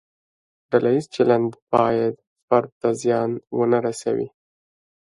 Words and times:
ډله 0.69 0.89
ییز 0.95 1.05
چلند 1.15 1.51
باید 1.73 2.15
فرد 2.45 2.69
ته 2.79 2.89
زیان 3.01 3.31
ونه 3.57 3.79
رسوي. 3.85 4.27